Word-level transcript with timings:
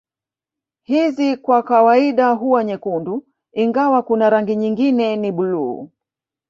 Hizi 0.81 1.37
kwa 1.37 1.63
kawaida 1.63 2.29
huwa 2.31 2.63
nyekundu 2.63 3.23
ingawa 3.53 4.01
kuna 4.03 4.29
rangi 4.29 4.55
nyingine 4.55 5.15
ni 5.15 5.31
blue 5.31 5.87